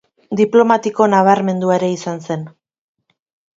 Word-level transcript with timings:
Diplomatiko 0.37 1.07
nabarmendua 1.11 1.77
ere 1.77 1.91
izan 1.99 2.27
zen. 2.31 2.51